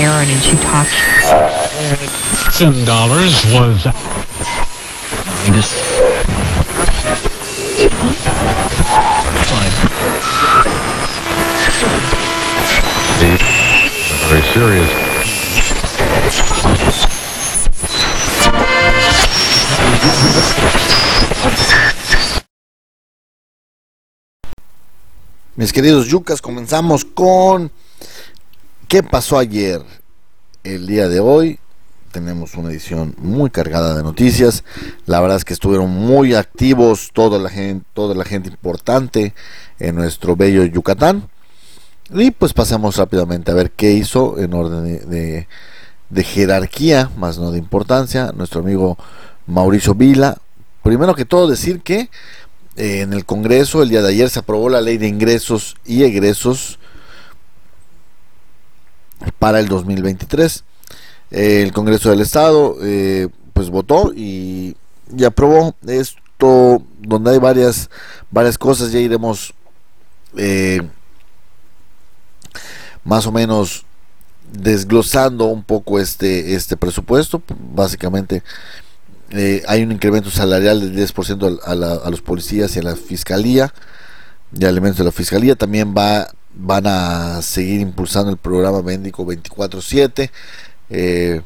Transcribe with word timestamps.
Aaron 0.00 0.30
and 0.30 0.42
she 0.42 0.56
talked. 0.64 0.96
Ten 2.56 2.84
dollars 2.86 3.44
was. 3.52 3.84
Very 14.30 14.42
serious. 14.54 14.90
Mis 25.56 25.72
queridos 25.74 26.06
yucas, 26.08 26.40
comenzamos 26.40 27.04
con 27.04 27.70
¿Qué 28.90 29.04
pasó 29.04 29.38
ayer? 29.38 29.82
El 30.64 30.88
día 30.88 31.08
de 31.08 31.20
hoy 31.20 31.60
tenemos 32.10 32.56
una 32.56 32.70
edición 32.70 33.14
muy 33.18 33.48
cargada 33.48 33.96
de 33.96 34.02
noticias. 34.02 34.64
La 35.06 35.20
verdad 35.20 35.36
es 35.36 35.44
que 35.44 35.52
estuvieron 35.52 35.90
muy 35.90 36.34
activos 36.34 37.10
toda 37.12 37.38
la 37.38 37.50
gente, 37.50 37.86
toda 37.94 38.16
la 38.16 38.24
gente 38.24 38.48
importante 38.48 39.32
en 39.78 39.94
nuestro 39.94 40.34
bello 40.34 40.64
Yucatán. 40.64 41.28
Y 42.12 42.32
pues 42.32 42.52
pasamos 42.52 42.96
rápidamente 42.96 43.52
a 43.52 43.54
ver 43.54 43.70
qué 43.70 43.92
hizo 43.92 44.40
en 44.40 44.54
orden 44.54 45.08
de, 45.08 46.24
jerarquía, 46.24 47.12
más 47.16 47.38
no 47.38 47.52
de 47.52 47.58
importancia, 47.58 48.32
nuestro 48.34 48.60
amigo 48.60 48.98
Mauricio 49.46 49.94
Vila. 49.94 50.38
Primero 50.82 51.14
que 51.14 51.24
todo 51.24 51.46
decir 51.46 51.82
que 51.82 52.10
eh, 52.74 53.02
en 53.02 53.12
el 53.12 53.24
Congreso 53.24 53.84
el 53.84 53.90
día 53.90 54.02
de 54.02 54.08
ayer 54.08 54.30
se 54.30 54.40
aprobó 54.40 54.68
la 54.68 54.80
ley 54.80 54.98
de 54.98 55.06
ingresos 55.06 55.76
y 55.86 56.02
egresos 56.02 56.80
para 59.38 59.60
el 59.60 59.68
2023. 59.68 60.64
Eh, 61.30 61.62
el 61.62 61.72
Congreso 61.72 62.10
del 62.10 62.20
Estado 62.20 62.76
eh, 62.82 63.28
pues 63.52 63.70
votó 63.70 64.12
y, 64.14 64.76
y, 65.16 65.24
aprobó 65.24 65.76
esto 65.86 66.82
donde 66.98 67.32
hay 67.32 67.38
varias 67.38 67.90
varias 68.30 68.58
cosas. 68.58 68.92
Ya 68.92 68.98
iremos 68.98 69.54
eh, 70.36 70.80
más 73.04 73.26
o 73.26 73.32
menos 73.32 73.84
desglosando 74.52 75.44
un 75.46 75.62
poco 75.62 76.00
este 76.00 76.54
este 76.54 76.76
presupuesto. 76.76 77.42
Básicamente 77.74 78.42
hay 79.68 79.84
un 79.84 79.92
incremento 79.92 80.28
salarial 80.28 80.80
del 80.80 81.08
10% 81.08 81.60
a, 81.62 81.74
la, 81.76 81.92
a, 81.92 82.10
los 82.10 82.20
policías 82.20 82.74
y 82.74 82.80
a 82.80 82.82
la 82.82 82.96
fiscalía 82.96 83.72
y 84.52 84.64
elementos 84.64 84.98
de 84.98 85.04
la 85.04 85.12
fiscalía. 85.12 85.54
También 85.54 85.94
va 85.96 86.32
van 86.54 86.86
a 86.86 87.42
seguir 87.42 87.80
impulsando 87.80 88.30
el 88.30 88.36
programa 88.36 88.82
médico 88.82 89.24
24/7 89.24 90.30
eh, 90.90 91.42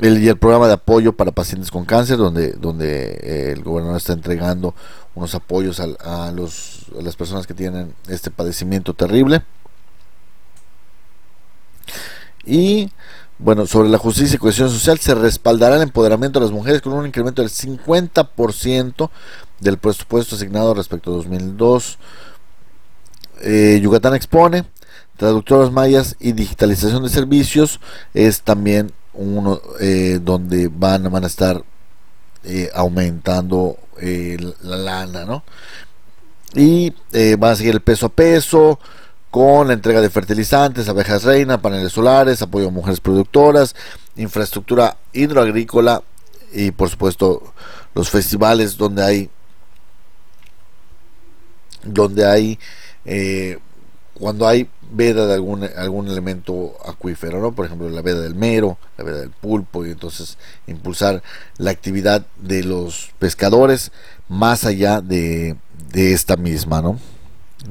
el, 0.00 0.22
y 0.22 0.28
el 0.28 0.36
programa 0.36 0.68
de 0.68 0.74
apoyo 0.74 1.14
para 1.14 1.32
pacientes 1.32 1.70
con 1.70 1.84
cáncer 1.84 2.18
donde 2.18 2.52
donde 2.52 3.18
eh, 3.22 3.52
el 3.52 3.62
gobernador 3.62 3.96
está 3.96 4.12
entregando 4.12 4.74
unos 5.14 5.34
apoyos 5.34 5.80
a, 5.80 6.26
a, 6.26 6.30
los, 6.32 6.86
a 6.98 7.02
las 7.02 7.16
personas 7.16 7.46
que 7.46 7.54
tienen 7.54 7.94
este 8.08 8.30
padecimiento 8.30 8.94
terrible 8.94 9.42
y 12.44 12.90
bueno, 13.38 13.66
sobre 13.66 13.88
la 13.88 13.98
justicia 13.98 14.34
y 14.34 14.38
cohesión 14.38 14.68
social 14.68 14.98
se 14.98 15.14
respaldará 15.14 15.76
el 15.76 15.82
empoderamiento 15.82 16.40
de 16.40 16.46
las 16.46 16.52
mujeres 16.52 16.82
con 16.82 16.92
un 16.92 17.06
incremento 17.06 17.40
del 17.40 17.50
50% 17.50 19.10
del 19.60 19.78
presupuesto 19.78 20.34
asignado 20.34 20.74
respecto 20.74 21.12
a 21.12 21.16
2002. 21.16 21.98
Eh, 23.40 23.80
Yucatán 23.82 24.14
expone, 24.14 24.64
traductoras 25.16 25.70
mayas 25.70 26.16
y 26.20 26.32
digitalización 26.32 27.02
de 27.02 27.08
servicios 27.08 27.80
es 28.14 28.42
también 28.42 28.92
uno 29.14 29.60
eh, 29.80 30.20
donde 30.22 30.68
van, 30.68 31.10
van 31.10 31.24
a 31.24 31.26
estar 31.26 31.62
eh, 32.44 32.70
aumentando 32.74 33.76
la 34.62 34.76
lana, 34.76 35.24
¿no? 35.24 35.42
Y 36.54 36.94
va 37.36 37.50
a 37.50 37.56
seguir 37.56 37.74
el 37.74 37.80
peso 37.80 38.06
a 38.06 38.08
peso, 38.10 38.78
con 39.30 39.68
la 39.68 39.74
entrega 39.74 40.00
de 40.00 40.08
fertilizantes, 40.08 40.88
abejas 40.88 41.24
reina, 41.24 41.60
paneles 41.60 41.92
solares, 41.92 42.40
apoyo 42.40 42.68
a 42.68 42.70
mujeres 42.70 43.00
productoras, 43.00 43.74
infraestructura 44.16 44.96
hidroagrícola 45.12 46.02
y 46.52 46.70
por 46.70 46.88
supuesto 46.88 47.52
los 47.94 48.08
festivales 48.08 48.76
donde 48.76 49.02
hay 49.02 49.30
donde 51.84 52.26
hay 52.26 52.58
eh, 53.10 53.58
cuando 54.12 54.46
hay 54.46 54.68
veda 54.90 55.26
de 55.26 55.34
algún, 55.34 55.64
algún 55.64 56.08
elemento 56.08 56.76
acuífero, 56.86 57.40
¿no? 57.40 57.52
por 57.52 57.64
ejemplo 57.64 57.88
la 57.88 58.02
veda 58.02 58.20
del 58.20 58.34
mero, 58.34 58.76
la 58.98 59.04
veda 59.04 59.20
del 59.20 59.30
pulpo, 59.30 59.86
y 59.86 59.90
entonces 59.90 60.36
impulsar 60.66 61.22
la 61.56 61.70
actividad 61.70 62.26
de 62.36 62.64
los 62.64 63.10
pescadores 63.18 63.92
más 64.28 64.64
allá 64.64 65.00
de, 65.00 65.56
de 65.90 66.12
esta 66.12 66.36
misma, 66.36 66.82
¿no? 66.82 66.98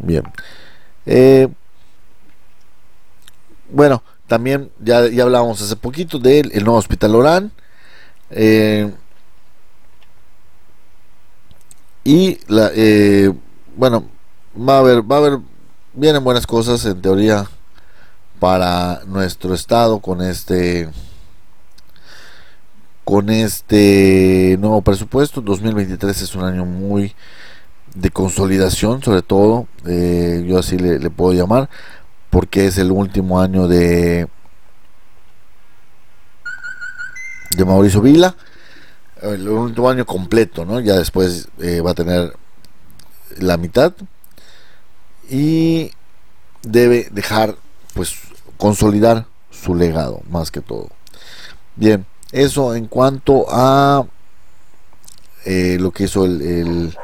Bien. 0.02 0.24
Eh, 1.06 1.48
bueno, 3.70 4.02
también 4.26 4.72
ya, 4.80 5.08
ya 5.08 5.24
hablábamos 5.24 5.62
hace 5.62 5.76
poquito 5.76 6.18
del 6.18 6.52
el 6.54 6.64
nuevo 6.64 6.80
hospital 6.80 7.14
Orán. 7.14 7.52
Eh, 8.32 8.92
y 12.04 12.40
la, 12.48 12.72
bueno, 13.76 14.06
va 14.58 14.78
a 14.78 14.80
haber, 14.80 15.10
va 15.10 15.16
a 15.16 15.20
haber, 15.20 15.40
vienen 15.94 16.24
buenas 16.24 16.48
cosas 16.48 16.86
en 16.86 17.02
teoría 17.02 17.48
para 18.40 19.02
nuestro 19.06 19.54
estado 19.54 20.00
con 20.00 20.22
este 20.22 20.90
con 23.04 23.30
este 23.30 24.58
nuevo 24.60 24.82
presupuesto. 24.82 25.42
2023 25.42 26.22
es 26.22 26.36
un 26.36 26.44
año 26.44 26.66
muy 26.66 27.16
de 27.96 28.12
consolidación 28.12 29.02
sobre 29.02 29.22
todo 29.22 29.68
eh, 29.86 30.46
yo 30.48 30.60
así 30.60 30.78
le, 30.78 31.10
puedo 31.10 31.34
llamar 31.34 31.70
porque 32.30 32.68
es 32.68 32.78
el 32.78 32.92
último 32.92 33.40
año 33.40 33.68
de 33.68 34.28
de 37.56 37.66
Mauricio 37.66 38.02
Vila. 38.02 38.36
El 39.22 39.50
último 39.50 39.90
año 39.90 40.06
completo 40.06 40.66
no 40.66 40.80
ya 40.80 40.96
después 40.96 41.48
eh, 41.60 41.82
va 41.82 41.92
a 41.92 41.96
tener 41.96 42.36
la 43.40 43.58
mitad 43.58 43.94
y 45.30 45.92
debe 46.64 47.08
dejar 47.12 47.56
pues 47.94 48.16
consolidar 48.58 49.26
su 49.52 49.76
legado 49.76 50.22
más 50.30 50.52
que 50.52 50.62
todo. 50.62 50.90
Bien 51.76 52.06
eso 52.32 52.76
en 52.76 52.88
cuanto 52.88 53.46
a 53.50 54.06
eh, 55.46 55.78
lo 55.80 55.92
que 55.92 56.06
hizo 56.06 56.26
el, 56.26 56.96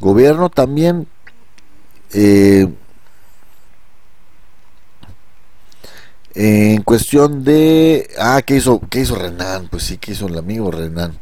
gobierno. 0.00 0.48
También 0.48 1.06
eh, 2.14 2.66
en 6.34 6.82
cuestión 6.82 7.44
de 7.44 8.08
ah 8.18 8.40
qué 8.42 8.56
hizo 8.56 8.80
qué 8.88 9.00
hizo 9.00 9.14
Renan 9.14 9.68
pues 9.68 9.82
sí 9.82 9.98
que 9.98 10.12
hizo 10.12 10.26
el 10.26 10.38
amigo 10.38 10.70
Renan 10.70 11.18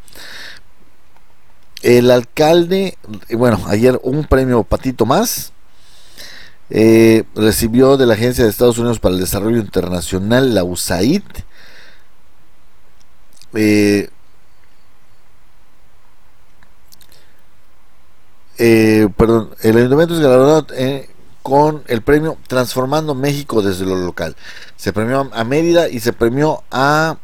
el 1.83 2.11
alcalde 2.11 2.97
bueno 3.31 3.59
ayer 3.67 3.99
un 4.03 4.27
premio 4.27 4.62
patito 4.65 5.06
más 5.06 5.53
eh, 6.71 7.25
recibió 7.34 7.97
de 7.97 8.06
la 8.06 8.15
agencia 8.15 8.45
de 8.45 8.51
Estados 8.51 8.79
Unidos 8.79 9.01
para 9.01 9.15
el 9.15 9.21
desarrollo 9.21 9.59
internacional 9.59 10.55
la 10.55 10.65
USAID 10.65 11.23
eh, 13.55 14.11
eh, 18.59 19.09
perdón, 19.17 19.50
el 19.62 19.76
ayuntamiento 19.79 20.15
es 20.15 20.20
galardonado 20.20 20.67
con 21.43 21.82
el 21.87 22.03
premio 22.03 22.37
Transformando 22.47 23.15
México 23.15 23.62
desde 23.62 23.87
lo 23.87 23.97
local. 23.97 24.37
Se 24.76 24.93
premió 24.93 25.31
a 25.32 25.44
Mérida 25.44 25.88
y 25.88 26.00
se 26.00 26.12
premió 26.12 26.62
a 26.70 27.17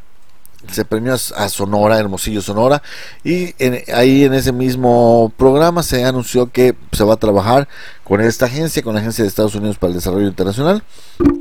se 0.71 0.85
premió 0.85 1.13
a 1.13 1.49
Sonora, 1.49 1.99
Hermosillo 1.99 2.41
Sonora, 2.41 2.81
y 3.23 3.53
ahí 3.93 4.23
en 4.23 4.33
ese 4.33 4.51
mismo 4.51 5.31
programa 5.37 5.83
se 5.83 6.03
anunció 6.05 6.51
que 6.51 6.75
se 6.91 7.03
va 7.03 7.15
a 7.15 7.17
trabajar 7.17 7.67
con 8.03 8.21
esta 8.21 8.45
agencia, 8.45 8.83
con 8.83 8.93
la 8.93 9.01
Agencia 9.01 9.23
de 9.23 9.29
Estados 9.29 9.55
Unidos 9.55 9.77
para 9.77 9.89
el 9.89 9.95
Desarrollo 9.95 10.27
Internacional, 10.27 10.83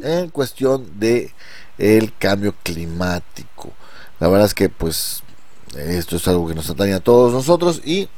en 0.02 0.30
cuestión 0.30 0.98
de 0.98 1.32
el 1.78 2.12
cambio 2.16 2.54
climático. 2.62 3.72
La 4.20 4.28
verdad 4.28 4.46
es 4.46 4.54
que 4.54 4.68
pues 4.68 5.22
esto 5.76 6.16
es 6.16 6.28
algo 6.28 6.46
que 6.46 6.54
nos 6.54 6.70
atañe 6.70 6.94
a 6.94 7.00
todos 7.00 7.32
nosotros 7.32 7.80
y 7.84 8.08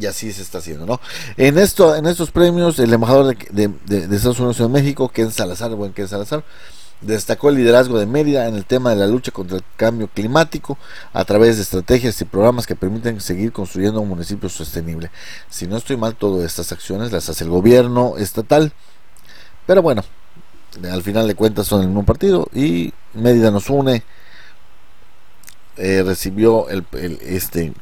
y 0.00 0.06
así 0.06 0.32
se 0.32 0.42
está 0.42 0.58
haciendo, 0.58 0.86
¿no? 0.86 1.00
En 1.36 1.58
esto, 1.58 1.96
en 1.96 2.06
estos 2.06 2.30
premios, 2.30 2.78
el 2.78 2.92
embajador 2.92 3.36
de, 3.36 3.68
de, 3.84 4.06
de 4.06 4.16
Estados 4.16 4.38
Unidos 4.38 4.60
en 4.60 4.70
México, 4.70 5.08
Ken 5.08 5.32
Salazar, 5.32 5.74
buen 5.74 5.92
Ken 5.92 6.06
Salazar, 6.06 6.44
destacó 7.00 7.50
el 7.50 7.56
liderazgo 7.56 7.98
de 7.98 8.06
Mérida 8.06 8.48
en 8.48 8.54
el 8.54 8.64
tema 8.64 8.90
de 8.90 8.96
la 8.96 9.06
lucha 9.06 9.30
contra 9.30 9.58
el 9.58 9.64
cambio 9.76 10.08
climático 10.08 10.78
a 11.12 11.24
través 11.24 11.56
de 11.56 11.62
estrategias 11.62 12.20
y 12.20 12.24
programas 12.24 12.66
que 12.66 12.76
permiten 12.76 13.20
seguir 13.20 13.52
construyendo 13.52 14.00
un 14.00 14.08
municipio 14.08 14.48
sostenible. 14.48 15.10
Si 15.48 15.66
no 15.66 15.76
estoy 15.76 15.96
mal, 15.96 16.16
todas 16.16 16.44
estas 16.44 16.72
acciones 16.72 17.12
las 17.12 17.28
hace 17.28 17.44
el 17.44 17.50
gobierno 17.50 18.16
estatal, 18.18 18.72
pero 19.66 19.82
bueno, 19.82 20.02
al 20.90 21.02
final 21.02 21.26
de 21.26 21.34
cuentas 21.34 21.66
son 21.66 21.82
el 21.82 21.88
mismo 21.88 22.04
partido 22.04 22.48
y 22.52 22.92
Mérida 23.14 23.50
nos 23.50 23.70
une 23.70 24.02
eh, 25.76 26.02
recibió 26.04 26.68
el, 26.68 26.84
este 27.22 27.72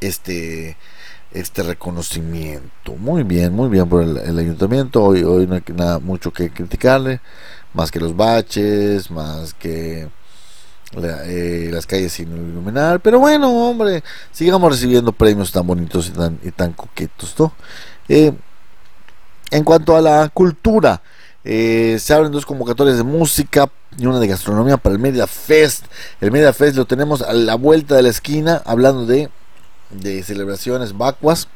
este 0.00 0.76
este 1.34 1.62
reconocimiento 1.62 2.94
muy 2.96 3.22
bien 3.22 3.52
muy 3.52 3.68
bien 3.68 3.88
por 3.88 4.02
el, 4.02 4.38
ayuntamiento 4.38 5.02
hoy 5.02 5.22
hoy 5.22 5.46
no 5.46 5.54
hay 5.54 5.62
nada 5.74 5.98
mucho 5.98 6.32
que 6.32 6.50
criticarle 6.50 7.20
más 7.74 7.90
que 7.90 8.00
los 8.00 8.16
baches 8.16 9.10
más 9.10 9.54
que 9.54 10.08
eh, 10.94 11.70
las 11.72 11.86
calles 11.86 12.12
sin 12.12 12.28
iluminar 12.28 13.00
pero 13.00 13.18
bueno 13.18 13.50
hombre 13.50 14.02
sigamos 14.30 14.72
recibiendo 14.72 15.12
premios 15.12 15.52
tan 15.52 15.66
bonitos 15.66 16.08
y 16.08 16.10
tan, 16.10 16.38
y 16.42 16.50
tan 16.50 16.72
coquetos. 16.72 17.34
Eh, 18.08 18.32
en 19.50 19.64
cuanto 19.64 19.96
a 19.96 20.00
la 20.00 20.30
cultura, 20.30 21.02
eh, 21.44 21.98
se 22.00 22.14
abren 22.14 22.32
dos 22.32 22.46
convocatorias 22.46 22.96
de 22.96 23.02
música 23.02 23.70
y 23.98 24.06
una 24.06 24.18
de 24.18 24.26
gastronomía 24.26 24.78
para 24.78 24.94
el 24.94 25.00
Media 25.00 25.26
Fest. 25.26 25.84
El 26.20 26.32
Media 26.32 26.52
Fest 26.52 26.76
lo 26.76 26.86
tenemos 26.86 27.20
a 27.20 27.32
la 27.34 27.54
vuelta 27.56 27.94
de 27.94 28.02
la 28.02 28.08
esquina, 28.08 28.62
hablando 28.64 29.04
de, 29.04 29.28
de 29.92 30.22
celebraciones 30.22 30.96
vacuas. 30.96 31.48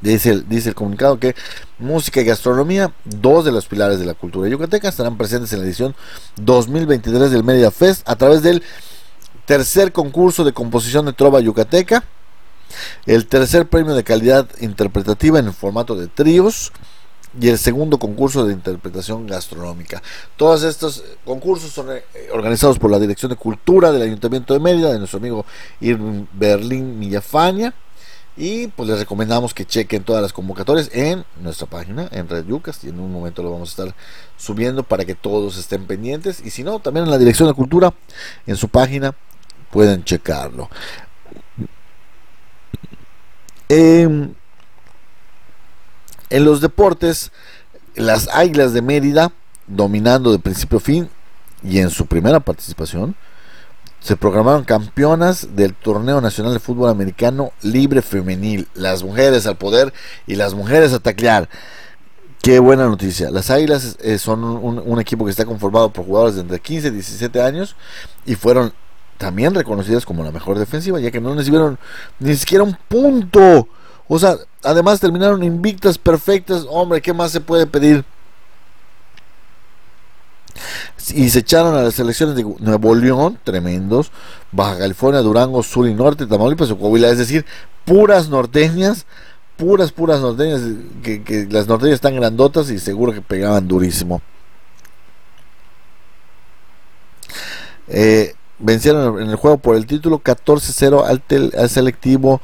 Dice 0.00 0.30
el, 0.30 0.48
dice 0.48 0.70
el 0.70 0.74
comunicado 0.74 1.20
que 1.20 1.36
música 1.78 2.20
y 2.20 2.24
gastronomía, 2.24 2.92
dos 3.04 3.44
de 3.44 3.52
los 3.52 3.66
pilares 3.66 4.00
de 4.00 4.06
la 4.06 4.14
cultura 4.14 4.48
yucateca, 4.48 4.88
estarán 4.88 5.16
presentes 5.16 5.52
en 5.52 5.60
la 5.60 5.66
edición 5.66 5.94
2023 6.36 7.30
del 7.30 7.44
Media 7.44 7.70
Fest 7.70 8.08
a 8.08 8.16
través 8.16 8.42
del 8.42 8.64
tercer 9.44 9.92
concurso 9.92 10.44
de 10.44 10.52
composición 10.52 11.06
de 11.06 11.12
trova 11.12 11.40
yucateca 11.40 12.04
el 13.06 13.26
tercer 13.26 13.68
premio 13.68 13.94
de 13.94 14.04
calidad 14.04 14.48
interpretativa 14.60 15.38
en 15.38 15.46
el 15.46 15.52
formato 15.52 15.94
de 15.94 16.08
tríos 16.08 16.72
y 17.40 17.48
el 17.48 17.58
segundo 17.58 17.98
concurso 17.98 18.44
de 18.44 18.52
interpretación 18.52 19.26
gastronómica. 19.26 20.02
Todos 20.36 20.62
estos 20.64 21.04
concursos 21.24 21.70
son 21.70 21.90
eh, 21.90 22.02
organizados 22.32 22.78
por 22.78 22.90
la 22.90 22.98
Dirección 22.98 23.30
de 23.30 23.36
Cultura 23.36 23.90
del 23.92 24.02
Ayuntamiento 24.02 24.54
de 24.54 24.60
Mérida, 24.60 24.92
de 24.92 24.98
nuestro 24.98 25.18
amigo 25.18 25.46
Irving 25.80 26.26
Berlín 26.32 26.98
Millafaña. 26.98 27.74
Y 28.34 28.68
pues 28.68 28.88
les 28.88 28.98
recomendamos 28.98 29.52
que 29.52 29.66
chequen 29.66 30.04
todas 30.04 30.22
las 30.22 30.32
convocatorias 30.32 30.88
en 30.94 31.22
nuestra 31.42 31.66
página, 31.66 32.08
en 32.12 32.30
Red 32.30 32.46
Yucas, 32.46 32.82
y 32.82 32.88
en 32.88 32.98
un 32.98 33.12
momento 33.12 33.42
lo 33.42 33.52
vamos 33.52 33.68
a 33.68 33.72
estar 33.82 33.94
subiendo 34.38 34.84
para 34.84 35.04
que 35.04 35.14
todos 35.14 35.58
estén 35.58 35.86
pendientes. 35.86 36.40
Y 36.42 36.48
si 36.48 36.64
no, 36.64 36.78
también 36.78 37.04
en 37.04 37.10
la 37.10 37.18
Dirección 37.18 37.46
de 37.46 37.54
Cultura, 37.54 37.92
en 38.46 38.56
su 38.56 38.68
página, 38.68 39.14
pueden 39.70 40.02
checarlo. 40.04 40.70
En 46.32 46.44
los 46.44 46.60
deportes, 46.60 47.30
las 47.94 48.28
Águilas 48.32 48.72
de 48.72 48.80
Mérida, 48.80 49.32
dominando 49.66 50.32
de 50.32 50.38
principio 50.38 50.78
a 50.78 50.80
fin 50.80 51.10
y 51.62 51.78
en 51.78 51.90
su 51.90 52.06
primera 52.06 52.40
participación, 52.40 53.14
se 54.00 54.16
programaron 54.16 54.64
campeonas 54.64 55.54
del 55.54 55.74
Torneo 55.74 56.20
Nacional 56.22 56.54
de 56.54 56.58
Fútbol 56.58 56.88
Americano 56.88 57.52
Libre 57.60 58.00
Femenil. 58.00 58.66
Las 58.74 59.04
mujeres 59.04 59.46
al 59.46 59.56
poder 59.56 59.92
y 60.26 60.34
las 60.34 60.54
mujeres 60.54 60.92
a 60.94 61.00
taclear. 61.00 61.50
Qué 62.42 62.58
buena 62.58 62.86
noticia. 62.86 63.30
Las 63.30 63.50
Águilas 63.50 63.98
eh, 64.00 64.18
son 64.18 64.42
un, 64.42 64.82
un, 64.84 65.00
equipo 65.00 65.24
que 65.24 65.30
está 65.30 65.44
conformado 65.44 65.92
por 65.92 66.06
jugadores 66.06 66.34
de 66.34 66.40
entre 66.40 66.58
15 66.58 66.88
y 66.88 66.90
17 66.92 67.42
años 67.42 67.76
y 68.24 68.34
fueron 68.34 68.72
también 69.18 69.54
reconocidas 69.54 70.06
como 70.06 70.24
la 70.24 70.32
mejor 70.32 70.58
defensiva, 70.58 70.98
ya 70.98 71.10
que 71.10 71.20
no 71.20 71.34
recibieron 71.34 71.78
ni 72.18 72.34
siquiera 72.34 72.64
un 72.64 72.76
punto. 72.88 73.68
O 74.14 74.18
sea, 74.18 74.36
además 74.62 75.00
terminaron 75.00 75.42
invictas, 75.42 75.96
perfectas. 75.96 76.66
Hombre, 76.68 77.00
¿qué 77.00 77.14
más 77.14 77.32
se 77.32 77.40
puede 77.40 77.66
pedir? 77.66 78.04
Y 81.14 81.30
se 81.30 81.38
echaron 81.38 81.74
a 81.74 81.80
las 81.80 81.94
selecciones 81.94 82.36
de 82.36 82.44
Nuevo 82.58 82.94
León, 82.94 83.38
tremendos, 83.42 84.12
Baja 84.50 84.76
California, 84.76 85.22
Durango, 85.22 85.62
Sur 85.62 85.88
y 85.88 85.94
Norte, 85.94 86.26
Tamaulipas 86.26 86.68
y 86.68 86.74
Coahuila, 86.74 87.08
es 87.08 87.16
decir, 87.16 87.46
puras 87.86 88.28
norteñas, 88.28 89.06
puras, 89.56 89.92
puras 89.92 90.20
norteñas, 90.20 90.60
que, 91.02 91.22
que 91.22 91.46
las 91.50 91.66
norteñas 91.66 91.94
están 91.94 92.14
grandotas 92.14 92.68
y 92.68 92.78
seguro 92.78 93.14
que 93.14 93.22
pegaban 93.22 93.66
durísimo. 93.66 94.20
Eh, 97.88 98.34
vencieron 98.58 99.22
en 99.22 99.30
el 99.30 99.36
juego 99.36 99.56
por 99.56 99.74
el 99.74 99.86
título 99.86 100.18
14-0 100.18 101.06
al, 101.54 101.68
selectivo 101.70 102.42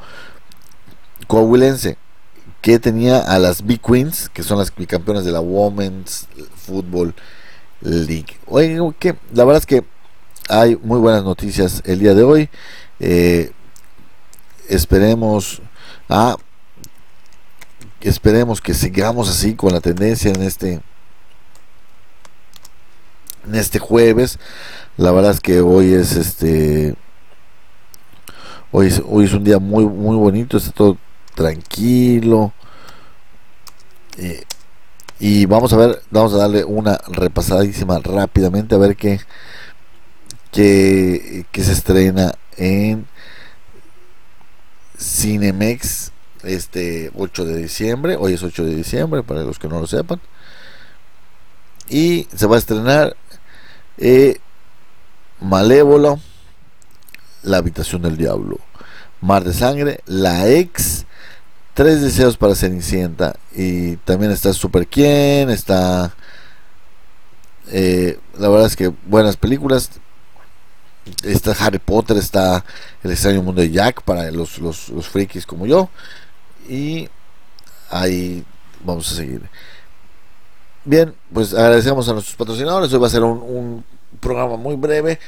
coahuilense 1.29 1.97
que 2.61 2.81
tenía 2.81 3.21
a 3.21 3.39
las 3.39 3.65
Big 3.65 3.81
Queens, 3.81 4.29
que 4.31 4.43
son 4.43 4.59
las 4.59 4.75
bicampeonas 4.75 5.25
de 5.25 5.31
la 5.31 5.41
Women's 5.41 6.27
Football 6.57 7.15
League. 7.81 8.37
Oye, 8.47 8.77
la 9.33 9.45
verdad 9.45 9.61
es 9.61 9.67
que 9.67 9.85
hay 10.49 10.75
muy 10.83 10.99
buenas 10.99 11.23
noticias 11.23 11.81
el 11.85 12.01
día 12.01 12.15
de 12.15 12.25
hoy. 12.25 12.51
Eh, 12.99 13.53
esperemos 14.69 15.63
a 16.09 16.33
ah, 16.33 16.37
esperemos 18.01 18.61
que 18.61 18.75
sigamos 18.75 19.31
así 19.31 19.55
con 19.55 19.73
la 19.73 19.81
tendencia 19.81 20.33
en 20.33 20.43
este 20.43 20.81
en 23.47 23.55
este 23.55 23.79
jueves 23.79 24.41
la 24.99 25.13
verdad 25.13 25.31
es 25.31 25.41
que 25.41 25.61
hoy 25.61 25.95
es 25.95 26.17
este. 26.17 26.97
Hoy 28.73 28.89
es, 28.89 29.01
hoy 29.09 29.27
es 29.27 29.33
un 29.33 29.45
día 29.45 29.61
muy, 29.61 29.87
muy 29.87 30.17
bonito, 30.17 30.57
está 30.57 30.73
todo 30.73 30.99
tranquilo. 31.39 32.53
Eh, 34.17 34.43
y 35.21 35.47
vamos 35.47 35.73
a 35.73 35.77
ver, 35.77 36.03
vamos 36.11 36.35
a 36.35 36.39
darle 36.39 36.65
una 36.65 36.99
repasadísima 37.07 38.01
rápidamente 38.01 38.75
a 38.75 38.79
ver 38.79 38.97
qué, 38.97 39.21
qué, 40.51 41.47
qué 41.53 41.63
se 41.63 41.73
estrena 41.73 42.35
en 42.57 43.07
Cinemex 44.99 46.11
este 46.43 47.13
8 47.15 47.45
de 47.45 47.57
diciembre. 47.57 48.17
Hoy 48.17 48.33
es 48.33 48.43
8 48.43 48.65
de 48.65 48.75
diciembre, 48.75 49.23
para 49.23 49.43
los 49.43 49.61
que 49.61 49.69
no 49.69 49.79
lo 49.79 49.87
sepan. 49.87 50.21
Y 51.89 52.27
se 52.35 52.47
va 52.47 52.57
a 52.57 52.59
estrenar 52.59 53.17
eh, 53.97 54.39
Malévolo, 55.41 56.19
La 57.45 57.59
habitación 57.59 58.03
del 58.03 58.17
diablo, 58.17 58.59
Mar 59.21 59.45
de 59.45 59.55
sangre, 59.55 60.01
La 60.07 60.49
ex, 60.49 60.98
Tres 61.79 62.03
deseos 62.03 62.37
para 62.37 62.57
Cenicienta 62.57 63.37
y 63.55 63.99
también 63.99 64.33
está 64.33 64.53
Super 64.53 64.85
Quién, 64.89 65.49
está 65.49 66.13
eh, 67.71 68.19
la 68.37 68.49
verdad 68.49 68.67
es 68.67 68.75
que 68.75 68.93
buenas 69.07 69.37
películas. 69.37 69.89
Está 71.23 71.53
Harry 71.53 71.79
Potter, 71.79 72.17
está 72.17 72.65
El 73.05 73.13
extraño 73.13 73.45
mundo 73.45 73.61
de 73.61 73.71
Jack 73.71 74.03
para 74.03 74.29
los, 74.33 74.59
los, 74.59 74.89
los 74.89 75.07
frikis 75.07 75.47
como 75.47 75.67
yo. 75.67 75.89
Y 76.69 77.09
ahí 77.91 78.45
vamos 78.85 79.13
a 79.13 79.15
seguir. 79.15 79.43
Bien, 80.85 81.15
pues 81.33 81.55
agradecemos 81.55 82.09
a 82.09 82.13
nuestros 82.13 82.35
patrocinadores. 82.35 82.93
Hoy 82.93 82.99
va 82.99 83.07
a 83.07 83.11
ser 83.11 83.23
un 83.23 83.85
programa 84.19 84.57
muy 84.57 84.75
breve 84.75 85.21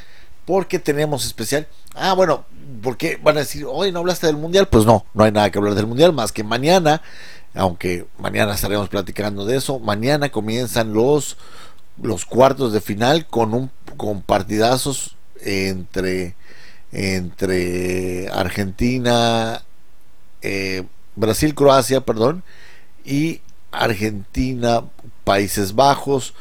porque 0.50 0.80
tenemos 0.80 1.24
especial. 1.24 1.68
Ah, 1.94 2.12
bueno, 2.12 2.44
porque 2.82 3.20
van 3.22 3.36
a 3.36 3.40
decir, 3.40 3.64
hoy 3.68 3.92
no 3.92 4.00
hablaste 4.00 4.26
del 4.26 4.36
mundial. 4.36 4.66
Pues 4.66 4.84
no, 4.84 5.06
no 5.14 5.22
hay 5.22 5.30
nada 5.30 5.48
que 5.48 5.58
hablar 5.58 5.76
del 5.76 5.86
mundial 5.86 6.12
más 6.12 6.32
que 6.32 6.42
mañana, 6.42 7.02
aunque 7.54 8.08
mañana 8.18 8.54
estaremos 8.54 8.88
platicando 8.88 9.44
de 9.44 9.58
eso. 9.58 9.78
Mañana 9.78 10.28
comienzan 10.30 10.92
los 10.92 11.36
los 12.02 12.24
cuartos 12.24 12.72
de 12.72 12.80
final 12.80 13.28
con 13.28 13.54
un 13.54 13.70
con 13.96 14.22
partidazos 14.22 15.14
entre 15.40 16.34
entre 16.90 18.28
Argentina, 18.30 19.62
eh, 20.42 20.82
Brasil, 21.14 21.54
Croacia, 21.54 22.00
perdón, 22.00 22.42
y 23.04 23.40
Argentina, 23.70 24.82
Países 25.22 25.76
Bajos 25.76 26.34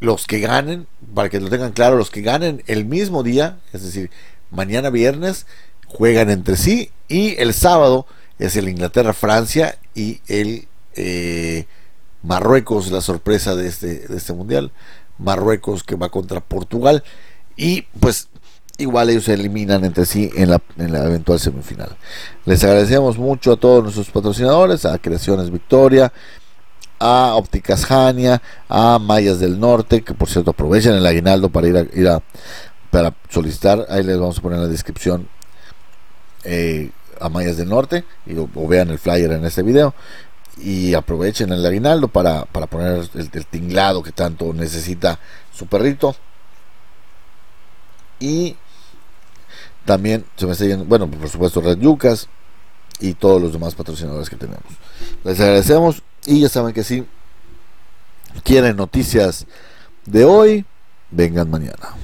los 0.00 0.26
que 0.26 0.40
ganen, 0.40 0.86
para 1.14 1.28
que 1.28 1.40
lo 1.40 1.50
tengan 1.50 1.72
claro, 1.72 1.96
los 1.96 2.10
que 2.10 2.22
ganen 2.22 2.62
el 2.66 2.84
mismo 2.84 3.22
día, 3.22 3.58
es 3.72 3.82
decir, 3.82 4.10
mañana 4.50 4.90
viernes, 4.90 5.46
juegan 5.86 6.30
entre 6.30 6.56
sí 6.56 6.90
y 7.08 7.40
el 7.40 7.54
sábado 7.54 8.06
es 8.38 8.56
el 8.56 8.68
Inglaterra-Francia 8.68 9.78
y 9.94 10.20
el 10.28 10.68
eh, 10.94 11.66
Marruecos, 12.22 12.90
la 12.90 13.00
sorpresa 13.00 13.56
de 13.56 13.68
este, 13.68 14.06
de 14.06 14.16
este 14.16 14.32
mundial. 14.32 14.72
Marruecos 15.18 15.82
que 15.82 15.96
va 15.96 16.10
contra 16.10 16.40
Portugal 16.40 17.02
y 17.56 17.82
pues 17.98 18.28
igual 18.78 19.10
ellos 19.10 19.24
se 19.24 19.34
eliminan 19.34 19.84
entre 19.84 20.06
sí 20.06 20.30
en 20.36 20.50
la, 20.50 20.62
en 20.76 20.92
la 20.92 21.04
eventual 21.04 21.40
semifinal. 21.40 21.96
Les 22.44 22.62
agradecemos 22.62 23.18
mucho 23.18 23.52
a 23.52 23.56
todos 23.56 23.82
nuestros 23.82 24.10
patrocinadores, 24.10 24.84
a 24.84 24.98
Creaciones 24.98 25.50
Victoria, 25.50 26.12
a 26.98 27.34
Ópticas 27.34 27.84
Jania, 27.84 28.42
a 28.68 28.98
Mayas 28.98 29.40
del 29.40 29.58
Norte, 29.58 30.02
que 30.02 30.14
por 30.14 30.28
cierto 30.28 30.50
aprovechen 30.50 30.94
el 30.94 31.06
aguinaldo 31.06 31.48
para 31.50 31.68
ir 31.68 31.76
a, 31.76 31.80
ir 31.80 32.08
a 32.08 32.22
solicitar, 33.28 33.86
ahí 33.88 34.02
les 34.02 34.18
vamos 34.18 34.38
a 34.38 34.42
poner 34.42 34.58
en 34.58 34.64
la 34.64 34.70
descripción 34.70 35.28
eh, 36.44 36.90
a 37.20 37.28
Mayas 37.28 37.56
del 37.56 37.68
Norte 37.68 38.04
y, 38.26 38.36
o, 38.36 38.48
vean 38.68 38.90
el 38.90 38.98
flyer 38.98 39.32
en 39.32 39.44
este 39.44 39.62
video 39.62 39.94
y 40.56 40.94
aprovechen 40.94 41.52
el 41.52 41.64
aguinaldo 41.64 42.08
para, 42.08 42.44
para 42.46 42.66
poner 42.66 43.08
el, 43.14 43.30
el, 43.32 43.46
tinglado 43.46 44.02
que 44.02 44.12
tanto 44.12 44.52
necesita 44.52 45.18
su 45.52 45.66
perrito. 45.66 46.16
Y 48.18 48.56
también 49.84 50.24
se 50.36 50.46
me 50.46 50.54
yendo, 50.54 50.84
bueno, 50.84 51.08
por 51.08 51.28
supuesto, 51.28 51.60
Red 51.60 51.78
Yucas 51.78 52.28
y 53.00 53.14
todos 53.14 53.40
los 53.40 53.52
demás 53.52 53.74
patrocinadores 53.74 54.28
que 54.28 54.36
tenemos. 54.36 54.64
Les 55.22 55.38
agradecemos 55.38 56.02
y 56.26 56.40
ya 56.40 56.48
saben 56.48 56.72
que 56.74 56.84
si 56.84 57.06
quieren 58.44 58.76
noticias 58.76 59.46
de 60.06 60.24
hoy, 60.24 60.64
vengan 61.10 61.50
mañana. 61.50 61.94